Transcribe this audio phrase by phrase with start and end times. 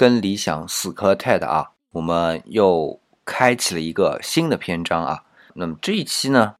[0.00, 5.24] 跟理想死磕 TED 啊，我们又开启了一个新的篇章啊。
[5.52, 6.54] 那么这一期呢，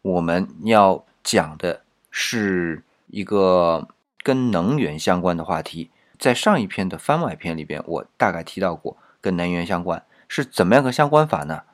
[0.00, 3.86] 我们要讲的是一个
[4.22, 5.90] 跟能源相关的话题。
[6.18, 11.64] 在上一篇的番外篇里边，我大概提到过跟能源相关是怎么样个相关法呢？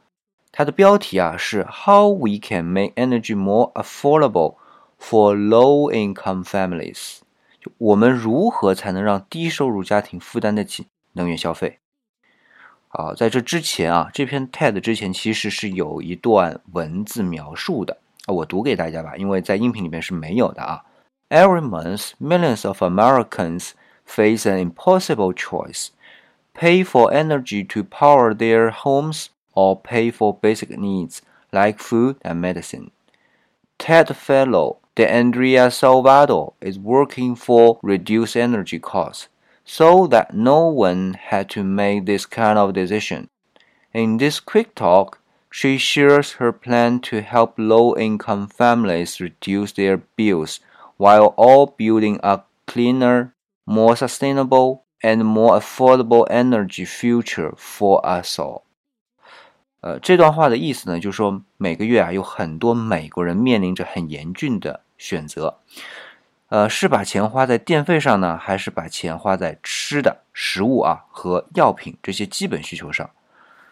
[0.51, 4.57] 它的标题啊是 How we can make energy more affordable
[4.99, 7.19] for low-income families。
[7.79, 11.80] 我们如何才能让低收入家庭负担得起能源消费？
[12.90, 20.84] 好，在这之前啊，这篇 TED 之前其实是有一段文字描述的啊，我读给大家吧，因为在音频里面是没有的啊。
[21.30, 23.72] Every month, millions of Americans
[24.06, 25.90] face an impossible choice:
[26.54, 31.20] pay for energy to power their homes or pay for basic needs
[31.52, 32.92] like food and medicine.
[33.78, 39.28] TED fellow DeAndrea Salvador is working for reduced energy costs
[39.64, 43.30] so that no one had to make this kind of decision.
[43.94, 50.02] In this quick talk, she shares her plan to help low income families reduce their
[50.16, 50.60] bills
[50.98, 53.34] while all building a cleaner,
[53.66, 58.64] more sustainable, and more affordable energy future for us all.
[59.82, 65.60] 呃，这段话的意思呢，就是说每个月啊，有很多美国人面临着很严峻的选择，
[66.53, 73.09] 呃，是把钱花在电费上呢，还是把钱花在吃的食物啊和药品这些基本需求上？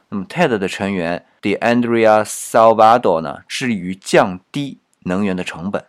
[0.08, 5.84] 那么，TED 的成员 DeAndrea Salvador 呢，致力于降低能源的成本，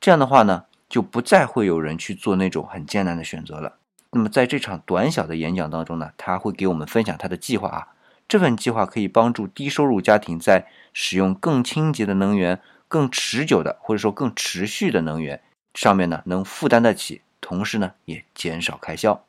[0.00, 3.74] 这样的话呢，就不再会有人去做那种很艰难的选择了。
[4.10, 7.86] 那么，在这场短小的演讲当中呢，他会给我们分享他的计划啊。
[8.26, 15.40] 这份计划可以帮助低收入家庭在使用更清洁的能源、更持久的或者说更持续的能源
[15.74, 19.24] 上面呢，能负担得起，同时呢也减少开销。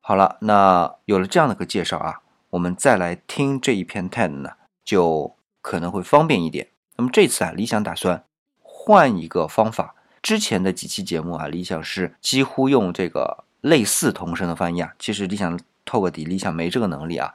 [0.00, 4.52] 好了，那有了这样的个介绍啊，我们再来听这一篇 TED 呢，
[4.84, 6.68] 就可能会方便一点。
[6.96, 8.24] 那么这次啊，理想打算
[8.60, 9.94] 换一个方法。
[10.22, 17.34] 之前的几期节目啊，理想是几乎用这个类似同声的翻译啊，其实理想透个底，理想没这个能力啊。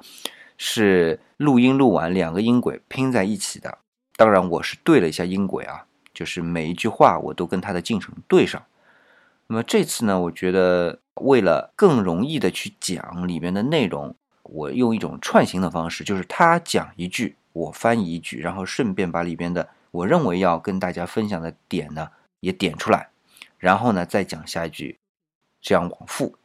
[0.57, 3.77] 是录音录完两个音轨拼在一起的，
[4.15, 5.85] 当然我是对了一下音轨啊，
[6.15, 8.63] 就是每一句话我都跟他的进程对上。
[9.47, 22.09] 那么这次呢，我觉得为了更容易的去讲里面的内容，我用一种串行的方式，就是他讲一句，我翻译一句，然后顺便把里边的我认为要跟大家分享的点呢
[22.39, 23.09] 也点出来，
[23.59, 24.97] 然后呢再讲下一句，
[25.61, 26.35] 这样往复。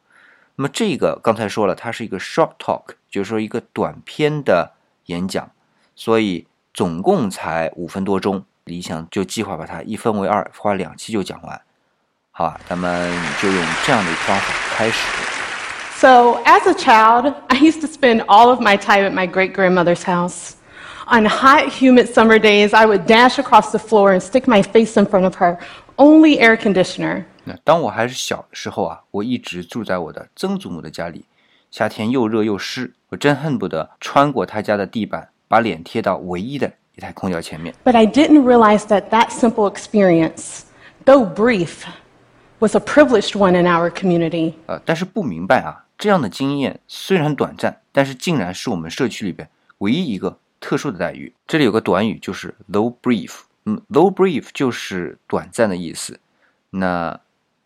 [0.57, 4.73] 那么这个刚才说了，它是一个 short talk，就是说一个短篇的
[5.07, 5.51] 演讲，
[5.95, 8.45] 所以总共才五分多钟。
[8.65, 11.61] 理想就计划把它一分为二，花两期就讲完，
[12.31, 12.59] 好吧？
[12.67, 13.11] 咱们
[13.41, 15.07] 就用这样的方法开始。
[15.97, 20.03] So as a child, I used to spend all of my time at my great grandmother's
[20.03, 20.53] house.
[21.05, 24.99] On hot, humid summer days, I would dash across the floor and stick my face
[24.99, 25.57] in front of her
[25.97, 27.25] only air conditioner.
[27.43, 31.25] 那当我还是小的时候啊，我一直住在我的曾祖母的家里，
[31.69, 37.73] 夏天又热又湿，我真恨不得穿过她家的地板，把脸贴到唯一的一台空调前面。
[37.83, 40.61] But I didn't realize that that simple experience,
[41.05, 41.87] though brief,
[42.59, 44.53] was a privileged one in our community.
[44.67, 51.33] 呃，但是不明白啊，这样的经验虽然短暂，但是竟然是我们社区里边唯一一个特殊的待遇。
[51.47, 56.19] 这里有个短语，就是 though brief，嗯，though brief 就是短暂的意思。
[56.69, 57.19] 那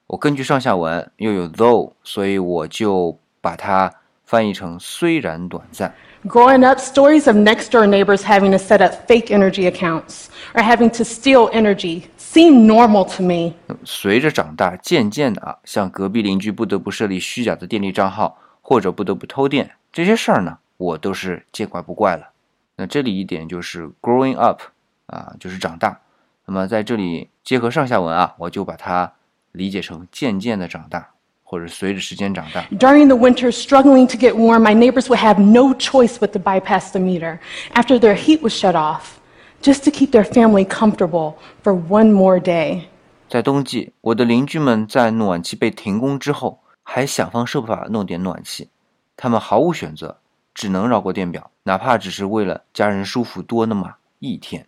[0.08, 3.92] 我根据上下文又有 though，所以我就把它
[4.26, 5.94] 翻译成虽然短暂。
[6.26, 10.90] Growing up, stories of next door neighbors having to set up fake energy accounts or having
[10.98, 13.54] to steal energy seem normal to me.
[13.84, 22.30] 随着长大，渐渐的啊，像隔壁邻居不得不设立虚假的电力账号，或者不得不偷电，这些事儿呢，我都是见怪不怪了。
[22.78, 24.62] 那这里一点就是 growing up，
[25.06, 26.00] 啊，就是长大。
[26.46, 29.14] 那么在这里结合上下文啊，我就把它。
[29.56, 31.12] 理解成渐渐的长大，
[31.56, 32.62] 或者随着时间长大。
[32.78, 36.92] During the winter, struggling to get warm, my neighbors would have no choice but to bypass
[36.92, 37.40] the meter
[37.74, 39.20] after their heat was shut off,
[39.62, 42.82] just to keep their family comfortable for one more day.
[43.30, 48.68] 在冬季，我的邻居们在暖气被停工之后，还想方设法弄点暖气。
[49.16, 50.18] 他们毫无选择，
[50.54, 54.68] 只能绕过电表，哪怕只是为了家人舒服多那么一天。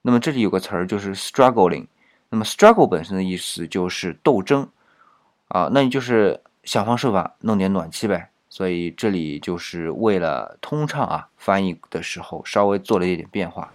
[0.00, 1.86] 那么这里有个词儿，就是 struggling。
[2.30, 4.66] 那么 struggle 本身的意思就是斗争
[5.52, 8.30] 啊，那你就是想方设法弄点暖气呗。
[8.48, 13.72] 所以这里就是为了通畅啊，翻译的时候稍微做了一点变化。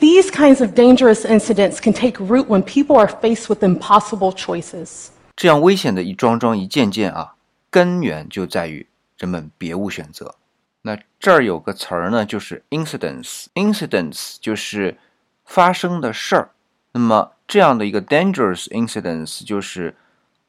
[0.00, 5.10] These kinds of dangerous incidents can take root when people are faced with impossible choices。
[5.36, 7.34] 这样危险的一桩桩一件件啊，
[7.70, 8.84] 根源就在于
[9.18, 10.34] 人们别无选择。
[10.82, 14.98] 那这儿有个词儿呢，就是 incidents，incidents 就是
[15.44, 16.50] 发生的事儿。
[16.90, 19.94] 那么这样的一个 dangerous incidents 就是，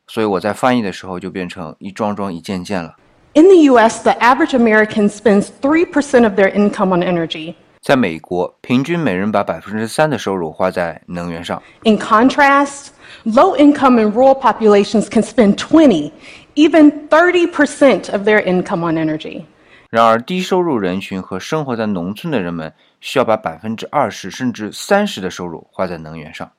[0.08, 2.96] 所以我在翻译的时候就变成一桩桩一件件了。
[3.36, 7.56] In the U.S., the average American spends three percent of their income on energy.
[7.82, 11.62] 在美国，平均每人把百分之三的收入花在能源上。
[11.84, 12.90] In contrast,
[13.26, 16.12] low income and rural populations can spend twenty,
[16.56, 19.46] even thirty percent of their income on energy.
[19.90, 26.52] 然而，低收入人群和生活在农村的人们需要把百分之二十甚至三十的收入花在能源上。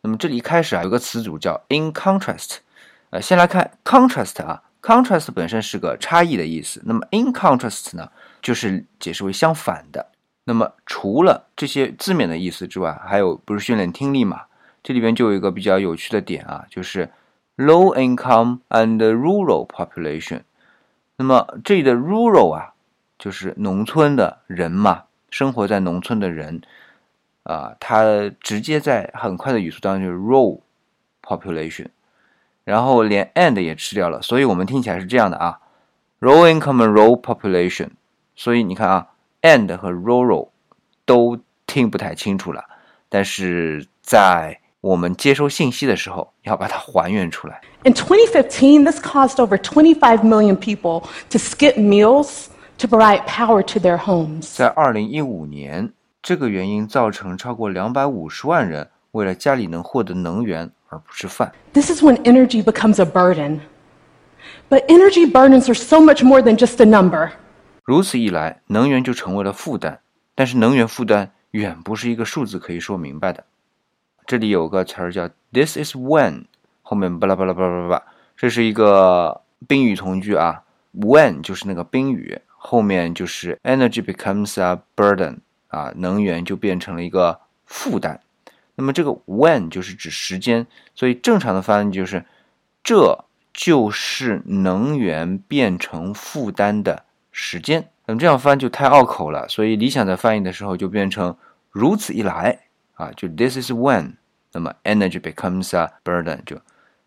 [0.00, 2.56] 那么，这里一开始啊，有个词组叫 in contrast。
[3.14, 6.82] 呃，先来看 contrast 啊，contrast 本身是个差异的意思。
[6.84, 8.10] 那么 in contrast 呢，
[8.42, 10.04] 就是解释为相反的。
[10.42, 14.46] 那么，除了这些字面的意思之外，还有不是训练听力嘛？
[14.82, 17.08] 这里边就有一个比较有趣的点啊，就是
[17.56, 20.40] low income and rural population。
[21.14, 22.74] 那么这里的 rural 啊，
[23.16, 26.60] 就是农村的人嘛，生活在农村的人
[27.44, 30.58] 啊，它直接在很快的语速当中就是 rural
[31.22, 31.86] population，
[32.64, 35.58] 然后连 and 也吃掉了，所以我们听起来是这样的啊
[36.20, 37.90] ，low income and rural population。
[38.34, 39.08] 所以你看啊
[39.42, 40.48] ，and 和 rural
[41.04, 42.64] 都听不太清楚了，
[43.08, 47.60] 但是在我们接收信息的时候，要把它还原出来。
[47.84, 52.46] In 2015, this caused over 25 million people to skip meals
[52.78, 54.56] to provide power to their homes.
[54.56, 61.52] 在二零一五年，这个原因造成超过两百五十万人为了家里能获得能源而不是饭。
[61.72, 63.60] This is when energy becomes a burden.
[64.70, 67.32] But energy burdens are so much more than just a number.
[67.82, 70.00] 如此一来，能源就成为了负担。
[70.34, 73.44] 但是能源负担远不是一个数字可以说明白的。
[74.26, 76.44] 这里有个词儿叫 "This is when"，
[76.82, 78.02] 后面巴拉巴拉巴拉巴拉，
[78.36, 80.62] 这是一个宾语从句啊。
[80.94, 85.38] When 就是那个宾语，后面就是 energy becomes a burden，
[85.68, 88.20] 啊，能源就变成了一个负担。
[88.76, 92.24] 那么这个 when 就是指时间，所以正常的翻译就是
[92.82, 97.90] 这就是能源变成负担的时间。
[98.06, 101.36] 那么这样翻就太拗口了，所以理想在翻译的时候就变成
[101.70, 102.60] 如此一来。
[102.94, 104.12] 啊，就 this is when，
[104.52, 106.56] 那么 energy becomes a burden，就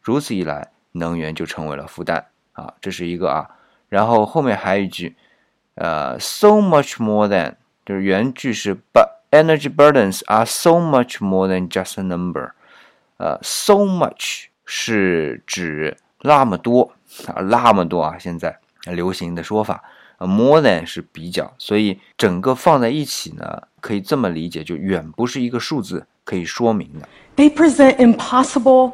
[0.02, 3.50] 如此一来，能源就成为了负担啊，这是一个啊，
[3.88, 5.16] 然后后面还有一句，
[5.76, 7.56] 呃，so much more than，
[7.86, 12.51] 就是原句是 but energy burdens are so much more than just a number，
[13.19, 16.93] 呃，so much 是指那么多
[17.27, 19.83] 啊，那么多啊，现在流行的说法。
[20.25, 27.09] more than 是比较，所以整个放在一起呢，可以这么理解，就远不是一个数字可以说明的。
[27.35, 28.93] They present impossible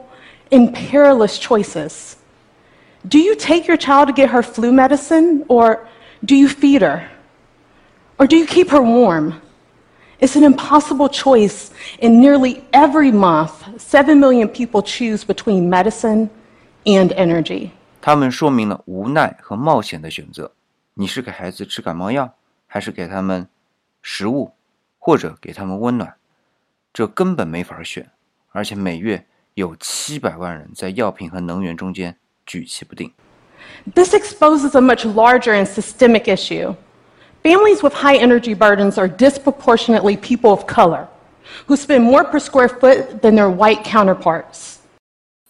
[0.48, 2.14] and perilous choices.
[3.06, 5.80] Do you take your child to get her flu medicine, or
[6.24, 7.02] do you feed her?
[8.16, 9.34] Or do you keep her warm?
[10.20, 11.68] It's an impossible choice,
[12.00, 16.28] and nearly every month, 7 million people choose between medicine
[16.84, 17.70] and energy.
[18.00, 20.50] 他们说明了无奈和冒险的选择。
[20.94, 22.34] 你是给孩子吃感冒药，
[22.66, 23.46] 还是给他们
[24.02, 24.52] 食物，
[24.98, 26.14] 或者给他们温暖？
[26.92, 28.10] 这根本没法选，
[28.50, 29.24] 而且每月
[29.54, 33.12] 有七百万人在药品和能源中间举棋不定。
[33.94, 36.74] This exposes a much larger and systemic issue.
[37.43, 41.07] Families with high energy burdens are disproportionately people of color,
[41.67, 44.77] who spend more per square foot than their white counterparts.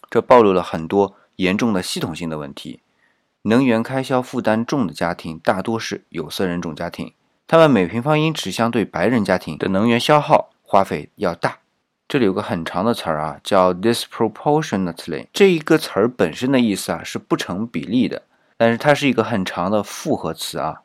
[0.10, 2.80] 这暴露了很多严重的系统性的问题。
[3.44, 7.14] 能源开销负担重的家庭大多是有色人种家庭，
[7.46, 11.60] 他们每平方英尺相对白人家庭的能源消耗花费要大。
[12.08, 15.28] 这里有个很长的词儿啊，叫 disproportionately。
[15.32, 18.24] 这一个词儿本身的意思啊是不成比例的，
[18.58, 20.82] 但是它是一个很长的复合词啊。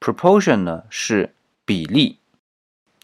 [0.00, 2.18] Proportion 呢是比例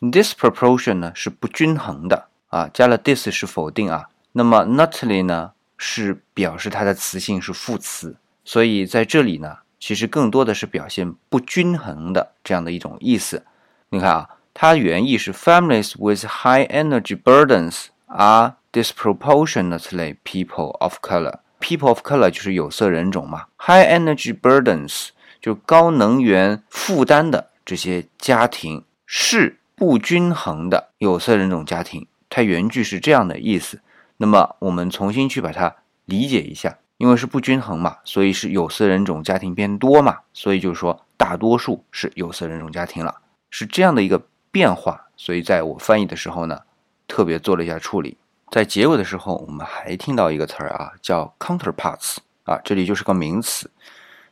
[0.00, 2.68] ，disproportion 呢是不均衡的啊。
[2.72, 8.16] 加了 dis 是否定啊，那么 notly 呢是表示它的词性是副词。
[8.44, 13.44] 所以在这里呢，其实更多的是表现不均衡的这样的一种意思。
[13.88, 21.38] 你看啊，它原意是 families with high energy burdens are disproportionately people of color。
[21.60, 23.46] people of color 就是有色人种嘛。
[23.58, 25.08] high energy burdens
[25.44, 32.06] 就高能源负担的这些家庭是不均衡的有色人种家庭。
[32.30, 33.82] 它原句是这样的意思。
[34.16, 36.78] 那么我们重新去把它理解一下。
[36.96, 43.16] 因为是不均衡嘛，所以是有色人种家庭变多嘛，所以就是说大多数是有色人种家庭了，
[43.50, 45.08] 是这样的一个变化。
[45.14, 46.60] 所以在我翻译的时候呢，
[47.06, 48.16] 特别做了一下处理。
[48.50, 53.70] 在结尾的时候，我们还听到一个词儿啊，叫 counterparts 啊，这里就是个名词。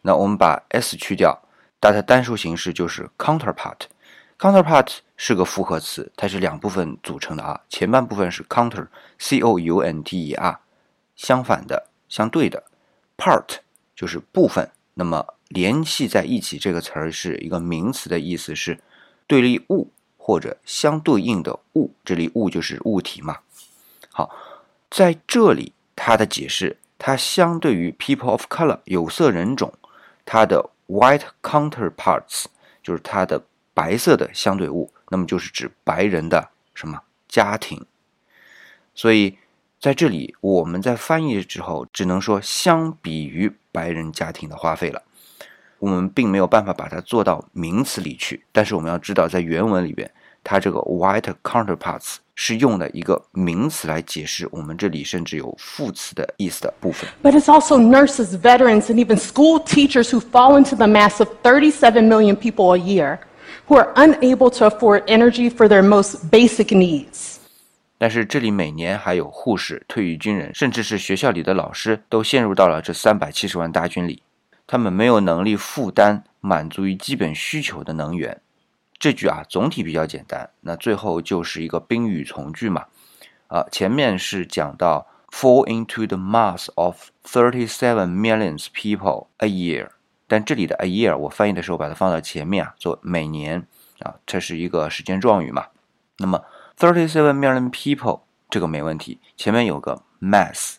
[0.02, 1.42] 那我们把 s 去掉，
[1.80, 3.86] 它的单数形式就是 counterpart。
[4.38, 7.60] counterpart 是个复合词，它是两部分组成的啊。
[7.68, 10.60] 前半部分是 counter，c o u n t e r，
[11.14, 12.64] 相反的、相对的
[13.16, 13.58] ；part
[13.94, 14.68] 就是部分。
[14.94, 18.80] 那么联系在一起这个词儿是一个名词的意思，是
[19.28, 21.94] 对立物或者相对应的物。
[22.04, 23.38] 这里物就是物体嘛。
[24.10, 24.28] 好，
[24.90, 29.72] 在这里它的解释，它相对于 people of color 有色人种，
[30.24, 32.44] 它的 white counterparts
[32.82, 33.42] 就是它的
[33.74, 37.84] 白色的相对物，那么就是指白人的什么家庭。
[38.94, 39.38] 所以
[39.80, 45.02] 在这里我们在翻译之后，只能说相比于白人家庭的花费了。
[45.78, 50.08] 我们并没有办法把它做到名词里去，但是我们要知道，在原文里边，
[50.44, 57.08] 它这个 white counterparts 是用的一个名词来解释我们这里甚至有副词的意思的部分。
[57.22, 62.08] But it's also nurses, veterans, and even school teachers who fall into the mass of 37
[62.08, 63.18] million people a year
[63.68, 67.36] who are unable to afford energy for their most basic needs.
[67.98, 74.22] 但是这里每年还有护士、退役军人，甚至是学校里的老师，都陷入到了这三百七十万大军里。
[74.66, 78.40] 他们没有能力负担满足于基本需求的能源。
[79.02, 80.48] 这句啊，总体比较简单。
[80.60, 82.86] 那最后就是一个宾语从句嘛。
[83.48, 89.88] 啊，前面是讲到 fall into the mass of thirty-seven millions people a year，
[90.28, 93.66] 但这里的 a year 我翻译的时候把它放到前面啊，做每年
[93.98, 95.66] 啊，这是一个时间状语嘛。
[96.18, 96.44] 那么
[96.78, 100.76] thirty-seven million people 这个没问题，前面有个 mass。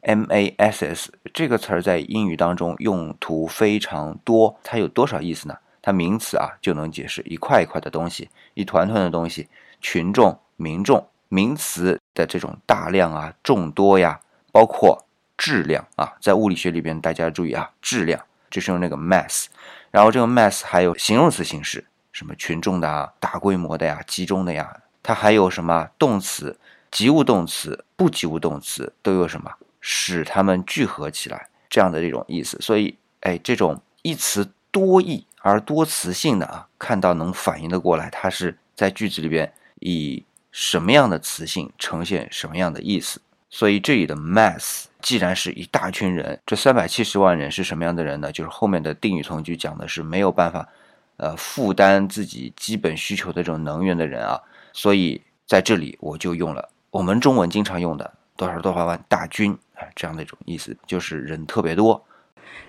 [0.00, 5.58] M A S S 这个词儿在英语当中用途非常多，它有多少意思呢？
[5.88, 9.48] 它名词啊就能解释一块一块的东西，一团团的东西，
[9.80, 11.08] 群众、民众。
[11.30, 14.18] 名词的这种大量啊、众多呀，
[14.50, 19.46] 包括质量啊，在物理学里边大家注意啊，质量就是用那个 mass，
[19.90, 26.58] 然后这个 mass 还有形容词形式，什么群众的啊、大规模的呀、集中的呀，它还有什么动词、
[26.90, 29.50] 及物动词、不及物动词都有什么？
[29.80, 32.58] 使它们聚合起来，这样的这种意思。
[32.60, 43.20] 所以，哎，这种一词多义而多词性的啊，看到能反应得过来，它是在句子里边以什么样的词性呈现什么样的意思。
[43.50, 48.30] 所以这里的 mass 既然是一大群人，这三百七十万人是什么样的人呢？
[48.30, 50.68] 就是后面的定语从句讲的是没有办法，
[51.16, 54.38] 呃，负担自己基本需求的这种能源的人啊。
[54.72, 59.86] 所以在这里我就用了我们中文经常用的多少多少万大军啊。
[59.96, 62.04] 这样的一种意思，就是人特别多。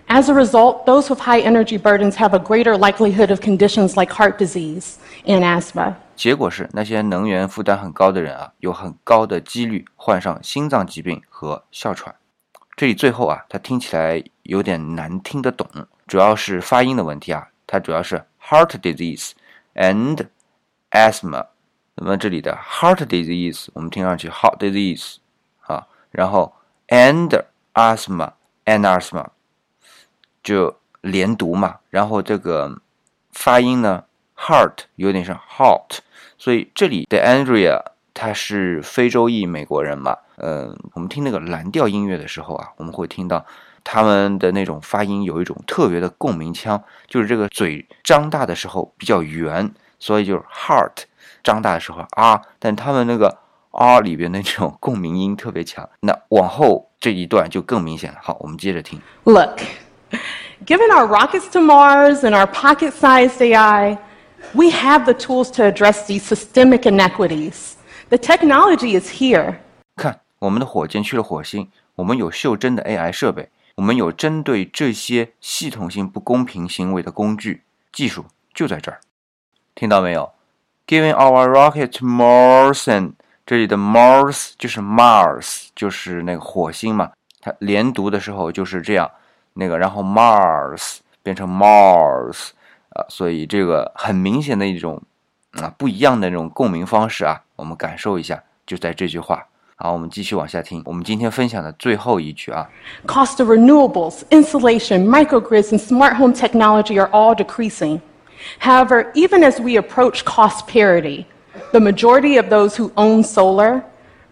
[0.07, 4.11] As a result, those with high energy burdens have a greater likelihood of conditions like
[4.11, 4.95] heart disease
[5.25, 5.93] and asthma.
[6.15, 12.15] 结果是，那些能源负担很高的人啊，有很高的几率患上心脏疾病和哮喘。
[12.75, 15.67] 这里最后啊，它听起来有点难听得懂，
[16.07, 17.47] 主要是发音的问题啊。
[17.67, 19.31] 它主要是 heart disease
[19.75, 20.25] and
[20.89, 21.45] asthma。
[21.93, 25.17] 那么这里的 heart disease 我们听上去 heart disease
[25.67, 26.51] 啊，然后
[26.87, 27.43] and
[27.75, 28.31] asthma
[28.65, 29.25] and asthma
[30.49, 32.81] 就连读嘛，然后这个
[33.33, 34.03] 发音呢
[34.35, 35.99] ，heart 有点像 hot，
[36.39, 37.79] 所以这里的 Andrea
[38.15, 43.45] 她是非洲裔美国人嘛，嗯，我们听那个蓝调音乐的时候啊，我们会听到
[43.83, 51.03] 他们的那种发音有一种特别的共鸣腔，就是这个嘴张大的时候比较圆，所以就是 heart
[51.43, 53.37] 张大的时候啊，但他们那个
[53.69, 58.17] 啊里边的这种共鸣音特别强，那往后这一段就更明显了。
[58.23, 58.99] 好，我们接着听。
[59.25, 59.61] Look,
[60.65, 63.97] given our rockets to Mars and our pocket sized AI,
[64.53, 67.75] we have the tools to address these systemic inequities.
[68.09, 69.57] The technology is here.
[69.95, 77.61] 看，我们的火箭去了火星，我们有袖珍的 AI 设备，我们有针对这些系统性不公平行为的工具，
[77.91, 78.99] 技术就在这儿。
[79.75, 80.31] 听到没有
[80.87, 83.13] ？Giving our rocket to Mars and
[83.45, 87.11] 这里的 Mars 就是 Mars，就是那个火星嘛。
[87.41, 89.09] 它连读的时候就是这样，
[89.58, 92.50] 那个然后 Mars 变成 Mars
[92.90, 95.00] 啊，所以这个很明显的一种
[95.52, 99.46] 啊不一样的那种共鸣方式啊，我们感受一下，就在这句话。
[99.76, 100.80] 好，我们继续往下听。
[100.84, 102.68] 我们今天分享的最后一句啊，
[103.06, 108.00] Cost of renewables, insulation, microgrids, and smart home technology are all decreasing.
[108.60, 111.26] However, even as we approach cost parity,
[111.72, 113.82] the majority of those who own solar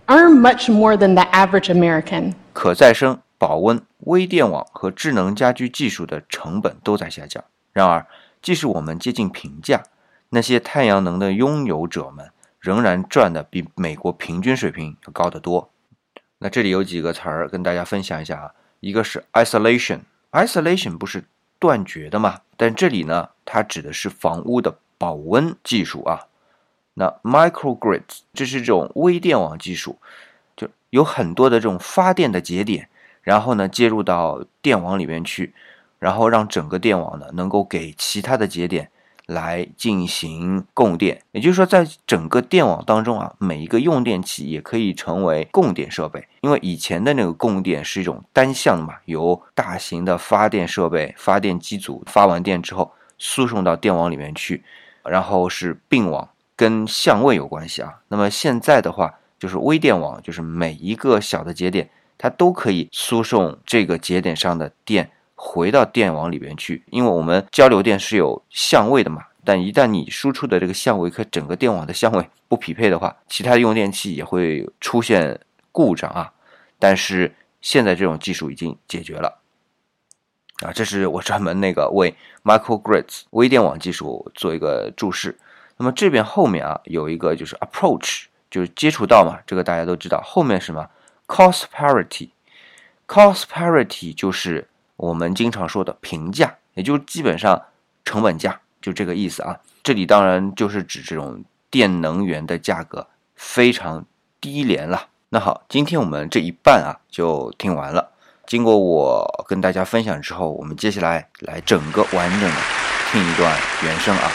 [0.08, 2.34] earn much more than the average American.
[2.52, 7.43] 可再生、 保温、微电网和智能家居技术的成本都在下降。
[7.73, 8.05] 然而，
[8.41, 9.83] 即使我们接近平价，
[10.29, 15.69] 那些太阳能的拥有者们仍然赚的比美国平均水平要高得多。
[16.39, 21.25] 那这里有几个词儿跟大家分享一下啊，一个是 isolation，isolation 不是
[21.59, 22.41] 断绝的嘛。
[22.55, 26.27] 但这里呢，它指的是房屋的保温技术啊。
[26.95, 29.99] 那 microgrids 这是这种微电网技术，
[30.55, 32.89] 就有很多的这种发电的节点，
[33.27, 35.53] 然后呢接入到电网里面去，
[35.99, 38.89] 然后让整个电网呢能够给其他的节点
[39.25, 41.21] 来进行供电。
[41.33, 46.25] 也就是说，在整个电网当中啊，每一个用电器也可以成为供电设备。
[46.39, 54.63] 因为以前的那个供电是一种单向的嘛，由大型的发电设备、发电机组发完电之后输送到电网里面去，
[55.03, 56.29] 然后是并网。
[56.55, 57.99] 跟相位有关系啊。
[58.07, 66.83] 那么现在的话，就是微电网，就是每一个小的节点，它都可以输送这个节点上的电回到电网里边去。
[66.89, 75.39] 因为我们交流电是有相位的嘛，但一旦你输出的这个相位和整个电网的相位不匹配的话，其他用电器也会出现
[75.71, 76.33] 故障啊。
[76.79, 79.39] 但是现在这种技术已经解决了
[80.61, 80.71] 啊。
[80.73, 85.37] 这是我专门那个为 microgrids 微电网技术做一个注释。
[85.77, 90.19] 那么这边后面啊有一个就是 approach，就是接触到嘛，这个大家都知道。
[90.25, 90.87] 后面什么
[91.27, 97.61] cost parity，cost parity 就是我们经常说的平价，也就是基本上
[98.05, 99.59] 成本价，就这个意思啊。
[99.83, 104.05] 这里当然就是指这种电能源的价格非常
[104.41, 105.07] 低廉了。
[105.29, 108.11] 那好，今天我们这一半啊就听完了。
[108.45, 112.55] 经过我跟大家分享之后，我们接下来来整个完整的
[113.11, 113.53] 听一段
[113.83, 114.31] 原声啊。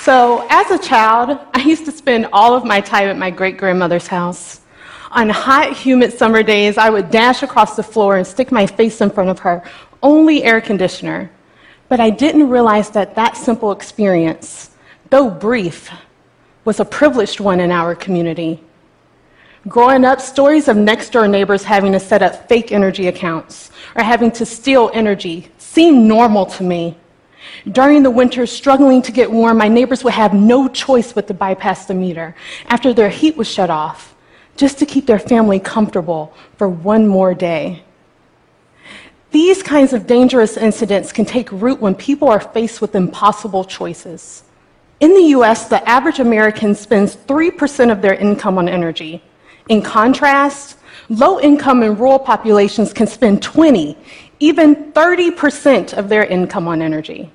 [0.00, 3.58] So, as a child, I used to spend all of my time at my great
[3.58, 4.56] grandmother's house.
[5.14, 9.00] On hot, humid summer days, I would dash across the floor and stick my face
[9.00, 9.62] in front of her
[10.02, 11.30] only air conditioner.
[11.88, 14.70] But I didn't realize that that simple experience,
[15.10, 15.88] though brief,
[16.64, 18.60] was a privileged one in our community.
[19.68, 24.02] Growing up, stories of next door neighbors having to set up fake energy accounts or
[24.02, 26.98] having to steal energy seemed normal to me.
[27.70, 31.34] During the winter, struggling to get warm, my neighbors would have no choice but to
[31.34, 32.34] bypass the meter
[32.66, 34.13] after their heat was shut off,
[34.56, 37.82] just to keep their family comfortable for one more day.
[39.30, 44.44] These kinds of dangerous incidents can take root when people are faced with impossible choices.
[45.00, 49.22] In the US, the average American spends 3% of their income on energy.
[49.68, 53.98] In contrast, low income and rural populations can spend 20,
[54.38, 57.30] even 30% of their income on energy.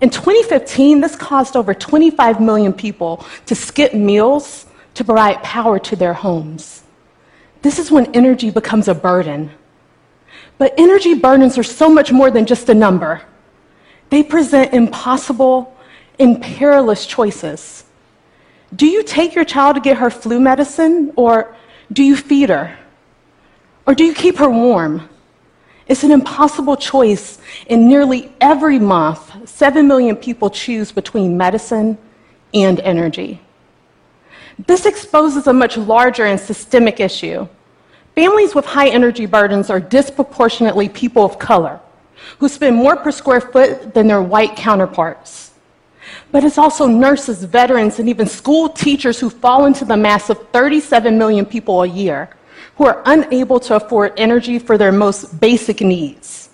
[0.00, 5.96] In 2015, this caused over 25 million people to skip meals to provide power to
[5.96, 6.84] their homes.
[7.62, 9.50] This is when energy becomes a burden.
[10.58, 13.22] But energy burdens are so much more than just a number.
[14.10, 15.76] They present impossible
[16.18, 17.84] and perilous choices.
[18.74, 21.56] Do you take your child to get her flu medicine, or
[21.92, 22.76] do you feed her?
[23.86, 25.08] Or do you keep her warm?
[25.86, 27.38] It's an impossible choice.
[27.68, 31.98] And nearly every month, 7 million people choose between medicine
[32.52, 33.40] and energy.
[34.58, 37.48] This exposes a much larger and systemic issue.
[38.14, 41.80] Families with high energy burdens are disproportionately people of color
[42.38, 45.52] who spend more per square foot than their white counterparts.
[46.30, 50.48] But it's also nurses, veterans, and even school teachers who fall into the mass of
[50.50, 52.30] 37 million people a year
[52.76, 56.50] who are unable to afford energy for their most basic needs.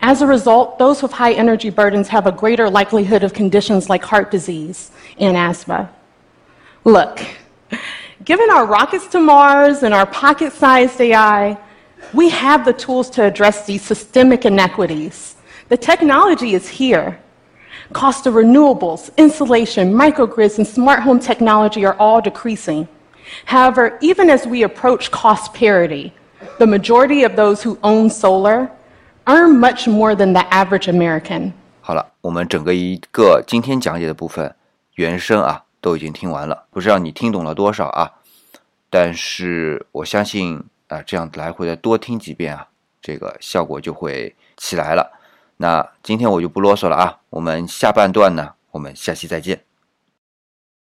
[0.00, 4.02] As a result, those with high energy burdens have a greater likelihood of conditions like
[4.02, 5.90] heart disease and asthma.
[6.83, 7.19] Look,
[8.23, 11.57] given our rockets to Mars and our pocket sized AI,
[12.13, 15.35] we have the tools to address these systemic inequities.
[15.69, 17.19] The technology is here.
[17.93, 22.87] Cost of renewables, insulation, microgrids, and smart home technology are all decreasing.
[23.45, 26.13] However, even as we approach cost parity,
[26.59, 28.71] the majority of those who own solar
[29.27, 31.51] earn much more than the average American.
[31.81, 34.53] 好了，我们整个一个今天讲解的部分
[34.95, 38.12] 原声啊 都已经听完了，不知道你听懂了多少啊？
[38.88, 42.68] 但是我相信啊，这样来回的多听几遍啊，
[43.02, 45.18] 这个效果就会起来了。
[45.58, 49.64] 那今天我就不啰嗦了啊，我们下半段呢，我们下期再见。